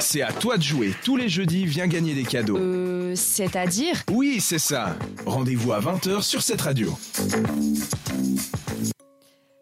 C'est 0.00 0.22
à 0.22 0.32
toi 0.32 0.56
de 0.56 0.62
jouer. 0.62 0.92
Tous 1.04 1.16
les 1.16 1.28
jeudis, 1.28 1.64
viens 1.66 1.86
gagner 1.86 2.14
des 2.14 2.24
cadeaux. 2.24 2.56
Euh, 2.56 3.14
c'est-à-dire 3.16 4.02
Oui, 4.12 4.40
c'est 4.40 4.58
ça. 4.58 4.96
Rendez-vous 5.26 5.72
à 5.72 5.80
20h 5.80 6.22
sur 6.22 6.42
cette 6.42 6.60
radio. 6.60 6.92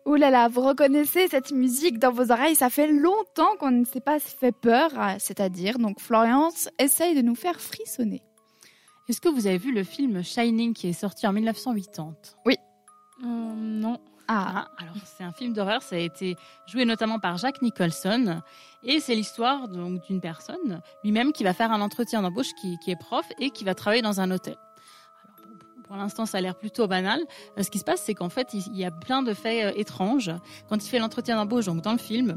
Ouh 0.04 0.16
là 0.16 0.30
là, 0.30 0.48
vous 0.48 0.60
reconnaissez 0.60 1.28
cette 1.28 1.52
musique 1.52 1.98
dans 1.98 2.12
vos 2.12 2.30
oreilles, 2.32 2.56
ça 2.56 2.68
fait 2.68 2.88
longtemps 2.88 3.56
qu'on 3.58 3.70
ne 3.70 3.84
s'est 3.84 4.00
pas 4.00 4.18
fait 4.18 4.52
peur, 4.52 4.90
c'est-à-dire, 5.18 5.78
donc 5.78 6.00
Florence 6.00 6.68
essaye 6.78 7.14
de 7.14 7.22
nous 7.22 7.34
faire 7.36 7.60
frissonner. 7.60 8.20
Est-ce 9.08 9.20
que 9.20 9.28
vous 9.28 9.46
avez 9.46 9.58
vu 9.58 9.72
le 9.72 9.84
film 9.84 10.22
Shining 10.22 10.74
qui 10.74 10.88
est 10.88 10.92
sorti 10.92 11.26
en 11.26 11.32
1980 11.32 12.14
Oui. 12.44 12.56
Euh, 13.24 13.26
non. 13.26 13.98
Ah, 14.28 14.52
Ah, 14.54 14.68
alors 14.78 14.94
c'est 15.04 15.24
un 15.24 15.32
film 15.32 15.52
d'horreur, 15.52 15.82
ça 15.82 15.96
a 15.96 15.98
été 15.98 16.36
joué 16.66 16.84
notamment 16.84 17.18
par 17.18 17.36
Jack 17.38 17.62
Nicholson 17.62 18.40
et 18.82 19.00
c'est 19.00 19.14
l'histoire 19.14 19.68
donc 19.68 20.02
d'une 20.06 20.20
personne 20.20 20.80
lui-même 21.04 21.32
qui 21.32 21.44
va 21.44 21.52
faire 21.52 21.72
un 21.72 21.80
entretien 21.80 22.22
d'embauche 22.22 22.52
qui 22.60 22.90
est 22.90 22.96
prof 22.96 23.26
et 23.38 23.50
qui 23.50 23.64
va 23.64 23.74
travailler 23.74 24.02
dans 24.02 24.20
un 24.20 24.30
hôtel. 24.30 24.56
Pour 25.92 26.00
l'instant, 26.00 26.24
ça 26.24 26.38
a 26.38 26.40
l'air 26.40 26.54
plutôt 26.54 26.88
banal. 26.88 27.20
Euh, 27.58 27.62
ce 27.62 27.70
qui 27.70 27.78
se 27.78 27.84
passe, 27.84 28.00
c'est 28.00 28.14
qu'en 28.14 28.30
fait, 28.30 28.54
il 28.54 28.74
y 28.74 28.86
a 28.86 28.90
plein 28.90 29.22
de 29.22 29.34
faits 29.34 29.66
euh, 29.76 29.78
étranges. 29.78 30.30
Quand 30.70 30.82
il 30.82 30.88
fait 30.88 30.98
l'entretien 30.98 31.36
d'embauche, 31.36 31.66
donc 31.66 31.82
dans 31.82 31.92
le 31.92 31.98
film, 31.98 32.36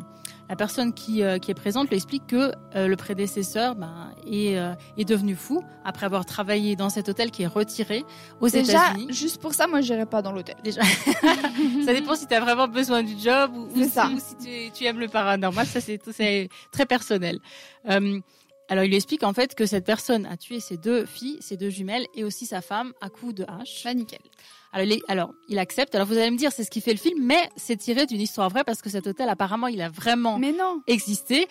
la 0.49 0.55
personne 0.55 0.93
qui, 0.93 1.23
euh, 1.23 1.37
qui 1.39 1.51
est 1.51 1.55
présente 1.55 1.87
lui 1.89 1.95
explique 1.95 2.27
que 2.27 2.51
euh, 2.75 2.87
le 2.87 2.95
prédécesseur 2.95 3.75
ben, 3.75 4.11
est, 4.27 4.57
euh, 4.57 4.73
est 4.97 5.05
devenu 5.05 5.35
fou 5.35 5.63
après 5.83 6.05
avoir 6.05 6.25
travaillé 6.25 6.75
dans 6.75 6.89
cet 6.89 7.09
hôtel 7.09 7.31
qui 7.31 7.43
est 7.43 7.47
retiré 7.47 8.03
aux 8.41 8.47
États-Unis. 8.47 9.07
juste 9.09 9.41
pour 9.41 9.53
ça, 9.53 9.67
moi, 9.67 9.81
j'irai 9.81 10.05
pas 10.05 10.21
dans 10.21 10.31
l'hôtel. 10.31 10.55
Déjà, 10.61 10.81
ça 11.85 11.93
dépend 11.93 12.15
si 12.15 12.27
tu 12.27 12.33
as 12.33 12.41
vraiment 12.41 12.67
besoin 12.67 13.03
du 13.03 13.17
job 13.17 13.51
ou, 13.55 13.67
ou 13.67 13.71
C'est 13.75 13.85
si, 13.85 13.89
ça. 13.89 14.07
ou 14.07 14.19
si 14.19 14.35
tu, 14.35 14.71
tu 14.71 14.83
aimes 14.85 14.99
le 14.99 15.07
paranormal. 15.07 15.65
Ça, 15.65 15.79
c'est 15.81 15.99
très 16.71 16.85
personnel. 16.85 17.39
Euh, 18.65 18.73
alors, 18.73 18.83
il 18.83 18.89
lui 18.89 18.95
explique 18.95 19.23
en 19.23 19.33
fait 19.33 19.55
que 19.55 19.65
cette 19.65 19.85
personne 19.85 20.25
a 20.25 20.37
tué 20.37 20.59
ses 20.59 20.77
deux 20.77 21.05
filles, 21.05 21.37
ses 21.41 21.57
deux 21.57 21.69
jumelles 21.69 22.05
et 22.15 22.23
aussi 22.23 22.45
sa 22.45 22.61
femme 22.61 22.93
à 23.01 23.09
coups 23.09 23.35
de 23.35 23.45
hache. 23.47 23.83
Bah, 23.83 23.93
nickel. 23.93 24.19
Alors 24.73 24.85
il, 24.87 24.93
est- 24.93 25.01
alors, 25.07 25.31
il 25.47 25.59
accepte. 25.59 25.95
Alors, 25.95 26.07
vous 26.07 26.17
allez 26.17 26.31
me 26.31 26.37
dire, 26.37 26.51
c'est 26.51 26.63
ce 26.63 26.71
qui 26.71 26.81
fait 26.81 26.91
le 26.91 26.97
film, 26.99 27.19
mais 27.23 27.49
c'est 27.55 27.77
tiré 27.77 28.05
d'une 28.05 28.19
histoire 28.21 28.49
vraie 28.49 28.63
parce 28.63 28.81
que 28.81 28.89
cet 28.89 29.07
hôtel, 29.07 29.29
apparemment, 29.29 29.67
il 29.67 29.81
a 29.81 29.89
vraiment 29.89 30.37
Mais 30.37 30.51
non, 30.51 30.81
existé. 30.87 31.47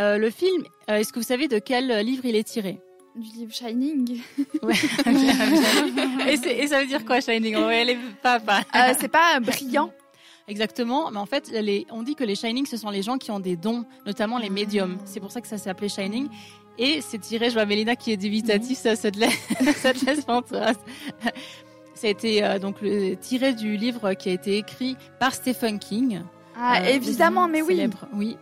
Euh, 0.00 0.18
le 0.18 0.30
film, 0.30 0.64
euh, 0.90 0.96
est-ce 0.96 1.12
que 1.12 1.20
vous 1.20 1.24
savez 1.24 1.46
de 1.46 1.58
quel 1.60 1.86
livre 2.04 2.24
il 2.24 2.34
est 2.34 2.42
tiré? 2.44 2.80
Du 3.14 3.28
livre 3.38 3.52
Shining. 3.52 4.20
Ouais. 4.62 4.74
et, 6.28 6.66
ça 6.66 6.80
veut 6.80 6.86
dire 6.86 7.04
quoi, 7.04 7.20
Shining? 7.20 7.56
Ouais, 7.56 7.84
les 7.84 7.96
papas. 8.22 8.62
Euh, 8.74 8.94
c'est 8.98 9.08
pas 9.08 9.38
brillant. 9.38 9.92
Exactement, 10.46 11.10
mais 11.10 11.18
en 11.18 11.26
fait, 11.26 11.50
on 11.90 12.02
dit 12.02 12.14
que 12.14 12.24
les 12.24 12.34
Shining, 12.34 12.66
ce 12.66 12.76
sont 12.76 12.90
les 12.90 13.02
gens 13.02 13.16
qui 13.16 13.30
ont 13.30 13.40
des 13.40 13.56
dons, 13.56 13.84
notamment 14.04 14.38
les 14.38 14.50
médiums. 14.50 14.98
C'est 15.06 15.20
pour 15.20 15.32
ça 15.32 15.40
que 15.40 15.48
ça 15.48 15.56
s'est 15.56 15.70
appelé 15.70 15.88
Shining. 15.88 16.28
Et 16.76 17.00
c'est 17.00 17.18
tiré, 17.18 17.48
je 17.48 17.54
vois 17.54 17.66
Mélina 17.66 17.96
qui 17.96 18.12
est 18.12 18.16
dubitatif, 18.16 18.78
ça, 18.78 18.96
te 18.96 19.18
laisse, 19.18 19.38
ça 19.76 19.94
te 19.94 20.04
laisse. 20.04 20.24
Ça 21.94 22.08
a 22.08 22.10
été 22.10 22.44
euh, 22.44 22.58
donc 22.58 22.78
tiré 23.20 23.54
du 23.54 23.76
livre 23.76 24.14
qui 24.14 24.28
a 24.28 24.32
été 24.32 24.58
écrit 24.58 24.96
par 25.20 25.32
Stephen 25.32 25.78
King. 25.78 26.20
Ah, 26.56 26.80
Euh, 26.82 26.86
évidemment, 26.86 27.48
mais 27.48 27.62
oui. 27.62 27.68
célèbre, 27.74 28.06
oui. 28.14 28.36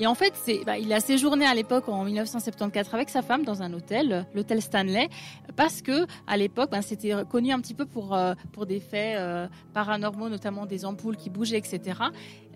Et 0.00 0.06
en 0.06 0.14
fait, 0.14 0.32
c'est, 0.44 0.62
bah, 0.64 0.78
il 0.78 0.92
a 0.92 1.00
séjourné 1.00 1.44
à 1.44 1.54
l'époque 1.54 1.88
en 1.88 2.04
1974 2.04 2.94
avec 2.94 3.10
sa 3.10 3.20
femme 3.20 3.44
dans 3.44 3.62
un 3.62 3.72
hôtel, 3.72 4.26
l'hôtel 4.32 4.62
Stanley, 4.62 5.08
parce 5.56 5.82
que 5.82 6.06
à 6.26 6.36
l'époque, 6.36 6.70
bah, 6.70 6.82
c'était 6.82 7.12
connu 7.28 7.50
un 7.52 7.60
petit 7.60 7.74
peu 7.74 7.84
pour 7.84 8.14
euh, 8.14 8.34
pour 8.52 8.64
des 8.66 8.78
faits 8.80 9.16
euh, 9.18 9.48
paranormaux, 9.74 10.28
notamment 10.28 10.66
des 10.66 10.84
ampoules 10.84 11.16
qui 11.16 11.30
bougeaient, 11.30 11.58
etc. 11.58 11.98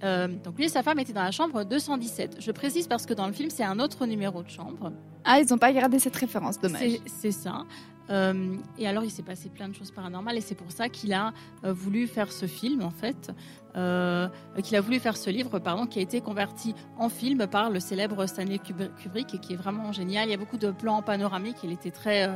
Euh, 0.05 0.29
donc 0.29 0.57
lui 0.57 0.65
et 0.65 0.69
sa 0.69 0.83
femme 0.83 0.99
étaient 1.01 1.13
dans 1.13 1.23
la 1.25 1.31
chambre 1.33 1.65
217. 1.65 2.37
Je 2.41 2.51
précise 2.53 2.87
parce 2.87 3.07
que 3.07 3.15
dans 3.15 3.27
le 3.27 3.33
film, 3.33 3.51
c'est 3.51 3.65
un 3.65 3.79
autre 3.81 4.07
numéro 4.07 4.43
de 4.43 4.49
chambre. 4.49 4.93
Ah, 5.25 5.41
ils 5.41 5.53
ont 5.53 5.59
pas 5.59 5.73
gardé 5.73 5.99
cette 5.99 6.17
référence, 6.17 6.59
dommage. 6.61 6.99
C'est 7.07 7.33
ça. 7.33 7.65
Euh, 8.13 8.57
et 8.79 8.87
alors, 8.87 9.03
il 9.05 9.11
s'est 9.11 9.23
passé 9.23 9.49
plein 9.49 9.69
de 9.69 9.75
choses 9.75 9.91
paranormales 9.91 10.37
et 10.37 10.41
c'est 10.41 10.55
pour 10.55 10.71
ça 10.71 10.89
qu'il 10.89 11.13
a 11.15 11.33
euh, 11.65 11.73
voulu 11.73 12.07
faire 12.07 12.31
ce 12.31 12.47
film, 12.47 12.83
en 12.83 12.91
fait, 12.91 13.31
euh, 13.75 14.29
qu'il 14.63 14.77
a 14.77 14.81
voulu 14.83 15.01
faire 15.01 15.17
ce 15.17 15.31
livre, 15.31 15.59
pardon, 15.59 15.87
qui 15.87 15.99
a 15.99 16.03
été 16.03 16.21
converti 16.21 16.75
en 16.99 17.09
film 17.09 17.47
par 17.47 17.71
le 17.71 17.81
célèbre 17.81 18.27
Stanley 18.27 18.59
Kubri- 18.59 18.95
Kubrick 18.97 19.35
et 19.35 19.39
qui 19.39 19.55
est 19.55 19.57
vraiment 19.57 19.93
génial. 19.93 20.29
Il 20.29 20.31
y 20.31 20.35
a 20.35 20.37
beaucoup 20.37 20.59
de 20.59 20.71
plans 20.71 21.01
panoramiques. 21.03 21.57
Il 21.65 21.73
était 21.73 21.91
très, 21.91 22.29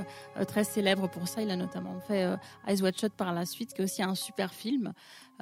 très 0.49 0.65
célèbre 0.65 1.09
pour 1.11 1.29
ça. 1.29 1.43
Il 1.43 1.51
a 1.51 1.57
notamment 1.57 2.01
fait 2.01 2.23
Eyes 2.67 2.81
Wide 2.83 2.99
Shut 2.99 3.13
par 3.13 3.35
la 3.35 3.45
suite, 3.45 3.75
qui 3.75 3.83
est 3.83 3.85
aussi 3.85 4.03
un 4.03 4.15
super 4.15 4.55
film. 4.55 4.93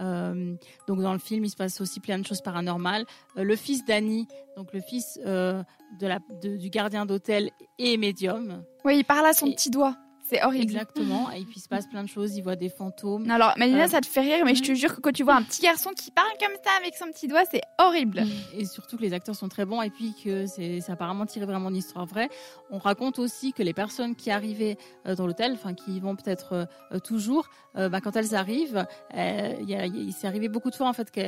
Euh, 0.01 0.57
donc 0.89 1.01
dans 1.01 1.13
le 1.13 1.21
film, 1.21 1.45
il 1.45 1.51
se 1.51 1.57
passe 1.57 1.81
aussi 1.81 2.01
plein 2.01 2.19
de 2.19 2.27
choses 2.27 2.41
paranormales. 2.43 3.05
Euh, 3.37 3.45
le 3.45 3.55
fils 3.55 3.85
d'Annie, 3.85 4.27
donc 4.57 4.73
le 4.73 4.81
fils 4.81 5.21
euh, 5.25 5.63
de 6.01 6.07
la, 6.09 6.19
de- 6.43 6.57
du 6.57 6.71
gardien 6.71 7.07
d'hôtel, 7.07 7.51
est 7.79 7.97
médium. 7.97 8.65
Oui, 8.85 8.99
il 8.99 9.05
parle 9.05 9.27
à 9.27 9.33
son 9.33 9.47
Et- 9.47 9.55
petit 9.55 9.71
doigt. 9.71 9.97
C'est 10.27 10.43
horrible. 10.43 10.65
Exactement. 10.65 11.31
Et 11.37 11.45
puis 11.45 11.57
il 11.57 11.61
se 11.61 11.69
passe 11.69 11.87
plein 11.87 12.03
de 12.03 12.09
choses. 12.09 12.37
Il 12.37 12.43
voit 12.43 12.57
des 12.57 12.69
fantômes. 12.71 13.31
Alors, 13.31 13.53
Mélina, 13.59 13.85
Euh, 13.85 13.89
ça 13.89 14.01
te 14.01 14.07
fait 14.07 14.23
rire, 14.23 14.45
mais 14.45 14.55
je 14.55 14.63
te 14.63 14.75
jure 14.75 14.95
que 14.97 15.01
quand 15.01 15.13
tu 15.13 15.23
vois 15.23 15.35
un 15.35 15.43
petit 15.43 15.61
garçon 15.63 15.91
qui 15.91 16.11
parle 16.11 16.31
comme 16.41 16.57
ça 16.65 16.71
avec 16.81 16.95
son 16.95 17.07
petit 17.07 17.29
doigt, 17.29 17.43
c'est 17.51 17.61
horrible. 17.79 18.23
Et 18.57 18.65
surtout 18.65 18.97
que 18.97 19.03
les 19.03 19.13
acteurs 19.13 19.35
sont 19.37 19.49
très 19.49 19.65
bons 19.67 19.83
et 19.83 19.91
puis 19.91 20.15
que 20.25 20.47
c'est 20.47 20.81
apparemment 20.89 21.27
tiré 21.27 21.45
vraiment 21.47 21.71
d'une 21.71 21.79
histoire 21.79 22.07
vraie. 22.07 22.29
On 22.71 22.79
raconte 22.79 23.19
aussi 23.19 23.53
que 23.53 23.63
les 23.63 23.75
personnes 23.75 24.17
qui 24.17 24.31
arrivaient 24.31 24.77
euh, 25.07 25.15
dans 25.15 25.27
l'hôtel, 25.27 25.53
enfin 25.53 25.75
qui 25.75 25.97
y 25.97 26.01
vont 26.01 26.17
peut-être 26.17 26.67
euh, 26.93 26.99
toujours, 27.01 27.49
euh, 27.77 27.89
bah, 27.89 28.01
quand 28.01 28.17
elles 28.17 28.35
arrivent, 28.35 28.87
il 29.15 30.13
s'est 30.13 30.27
arrivé 30.27 30.49
beaucoup 30.49 30.71
de 30.71 30.75
fois 30.77 30.89
en 30.89 30.93
fait 30.93 31.11
que 31.11 31.21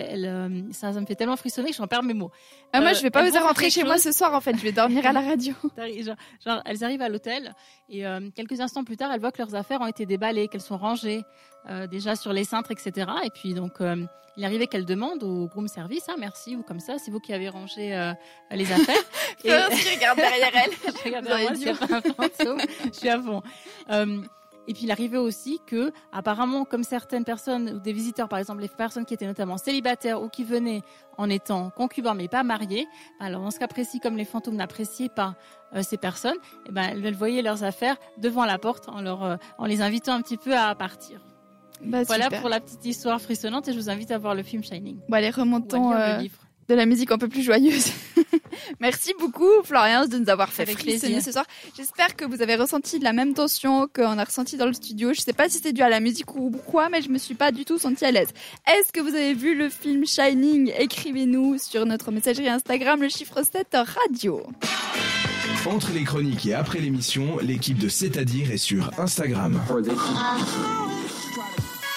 ça, 0.72 0.92
ça 0.92 1.00
me 1.00 1.06
fait 1.06 1.14
tellement 1.14 1.36
frissonner 1.36 1.70
que 1.70 1.76
j'en 1.76 1.86
perds 1.86 2.02
mes 2.02 2.14
mots. 2.14 2.30
Ah, 2.72 2.80
moi, 2.80 2.92
je 2.94 3.02
vais 3.02 3.10
pas 3.10 3.30
faire 3.30 3.44
rentrer 3.46 3.70
chez 3.70 3.84
moi 3.84 3.98
ce 3.98 4.12
soir, 4.12 4.34
en 4.34 4.40
fait. 4.40 4.56
Je 4.56 4.62
vais 4.62 4.72
dormir 4.72 5.06
à 5.06 5.12
la 5.12 5.20
radio. 5.20 5.54
Genre, 5.76 6.16
genre, 6.44 6.62
elles 6.64 6.82
arrivent 6.84 7.02
à 7.02 7.08
l'hôtel 7.08 7.54
et 7.88 8.04
quelques 8.34 8.60
instants 8.60 8.84
plus 8.86 8.96
tard, 8.96 9.12
elles 9.12 9.20
voient 9.20 9.32
que 9.32 9.42
leurs 9.42 9.54
affaires 9.54 9.82
ont 9.82 9.86
été 9.86 10.06
déballées, 10.06 10.48
qu'elles 10.48 10.62
sont 10.62 10.78
rangées 10.78 11.24
euh, 11.68 11.86
déjà 11.86 12.16
sur 12.16 12.32
les 12.32 12.44
cintres, 12.44 12.70
etc. 12.70 13.06
Et 13.24 13.30
puis 13.30 13.52
donc, 13.52 13.80
euh, 13.82 13.96
il 14.38 14.44
arrivait 14.44 14.66
qu'elles 14.66 14.84
demandent 14.86 15.22
au 15.22 15.46
groom 15.48 15.68
service, 15.68 16.04
ah 16.08 16.14
merci 16.18 16.56
ou 16.56 16.62
comme 16.62 16.80
ça, 16.80 16.94
c'est 16.98 17.10
vous 17.10 17.20
qui 17.20 17.32
avez 17.34 17.48
rangé 17.50 17.94
euh, 17.94 18.12
les 18.50 18.70
affaires. 18.72 18.94
Et- 19.44 19.48
je 19.50 19.94
regarde 19.94 20.16
derrière 20.18 20.50
elle. 20.54 20.70
je 20.72 21.04
regarde 21.04 21.24
derrière 21.26 21.52
moi, 21.52 21.88
pas 21.88 21.96
un 21.96 22.00
fantôme, 22.28 22.60
je 22.86 22.98
suis 22.98 23.08
à 23.08 23.20
fond. 23.20 23.42
Et 24.68 24.74
puis 24.74 24.84
il 24.84 24.90
arrivait 24.90 25.18
aussi 25.18 25.60
que, 25.66 25.92
apparemment, 26.12 26.64
comme 26.64 26.82
certaines 26.82 27.24
personnes 27.24 27.70
ou 27.76 27.80
des 27.80 27.92
visiteurs, 27.92 28.28
par 28.28 28.38
exemple, 28.38 28.60
les 28.60 28.68
personnes 28.68 29.04
qui 29.04 29.14
étaient 29.14 29.26
notamment 29.26 29.58
célibataires 29.58 30.22
ou 30.22 30.28
qui 30.28 30.44
venaient 30.44 30.82
en 31.18 31.30
étant 31.30 31.70
concubins 31.70 32.14
mais 32.14 32.28
pas 32.28 32.42
mariés, 32.42 32.86
alors 33.20 33.42
dans 33.42 33.50
ce 33.50 33.58
cas 33.58 33.68
précis, 33.68 34.00
comme 34.00 34.16
les 34.16 34.24
fantômes 34.24 34.56
n'appréciaient 34.56 35.08
pas 35.08 35.36
euh, 35.74 35.82
ces 35.82 35.96
personnes, 35.96 36.36
eh 36.68 36.72
ben 36.72 36.82
elles 36.82 37.14
voyaient 37.14 37.42
leurs 37.42 37.64
affaires 37.64 37.96
devant 38.18 38.44
la 38.44 38.58
porte 38.58 38.88
en 38.88 39.00
leur, 39.00 39.24
euh, 39.24 39.36
en 39.58 39.66
les 39.66 39.80
invitant 39.80 40.14
un 40.14 40.22
petit 40.22 40.36
peu 40.36 40.56
à 40.56 40.74
partir. 40.74 41.20
Bah, 41.84 42.02
Voilà 42.04 42.24
super. 42.24 42.40
pour 42.40 42.48
la 42.48 42.60
petite 42.60 42.84
histoire 42.84 43.20
frissonnante 43.20 43.68
et 43.68 43.72
je 43.72 43.78
vous 43.78 43.90
invite 43.90 44.10
à 44.10 44.18
voir 44.18 44.34
le 44.34 44.42
film 44.42 44.62
Shining. 44.64 44.98
Bon, 45.08 45.16
allez, 45.16 45.28
Ou 45.28 45.30
à 45.30 45.42
remontons 45.42 45.92
euh, 45.92 46.18
de 46.68 46.74
la 46.74 46.86
musique 46.86 47.10
un 47.10 47.18
peu 47.18 47.28
plus 47.28 47.42
joyeuse. 47.42 47.92
Merci 48.80 49.12
beaucoup, 49.18 49.62
Florian, 49.64 50.06
de 50.06 50.18
nous 50.18 50.28
avoir 50.28 50.52
fait 50.52 50.66
frissonner 50.66 51.20
ce 51.20 51.32
soir. 51.32 51.44
J'espère 51.76 52.16
que 52.16 52.24
vous 52.24 52.42
avez 52.42 52.56
ressenti 52.56 52.98
de 52.98 53.04
la 53.04 53.12
même 53.12 53.34
tension 53.34 53.88
qu'on 53.94 54.18
a 54.18 54.24
ressenti 54.24 54.56
dans 54.56 54.66
le 54.66 54.72
studio. 54.72 55.12
Je 55.12 55.20
sais 55.20 55.32
pas 55.32 55.48
si 55.48 55.58
c'est 55.62 55.72
dû 55.72 55.82
à 55.82 55.88
la 55.88 56.00
musique 56.00 56.34
ou 56.34 56.50
quoi, 56.50 56.88
mais 56.88 57.02
je 57.02 57.10
me 57.10 57.18
suis 57.18 57.34
pas 57.34 57.52
du 57.52 57.64
tout 57.64 57.78
sentie 57.78 58.04
à 58.04 58.10
l'aise. 58.10 58.28
Est-ce 58.66 58.92
que 58.92 59.00
vous 59.00 59.14
avez 59.14 59.34
vu 59.34 59.54
le 59.54 59.68
film 59.68 60.06
Shining? 60.06 60.72
Écrivez-nous 60.78 61.58
sur 61.58 61.86
notre 61.86 62.10
messagerie 62.10 62.48
Instagram, 62.48 63.02
le 63.02 63.08
chiffre 63.08 63.42
7 63.42 63.76
radio. 64.04 64.42
Entre 65.66 65.90
les 65.92 66.04
chroniques 66.04 66.46
et 66.46 66.54
après 66.54 66.78
l'émission, 66.78 67.38
l'équipe 67.40 67.78
de 67.78 67.88
C'est-à-dire 67.88 68.52
est 68.52 68.56
sur 68.56 68.90
Instagram. 68.98 69.60